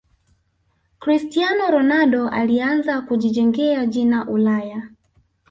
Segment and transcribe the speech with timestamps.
[0.99, 4.87] cristiano ronaldo alianza kujijengea jina ulaya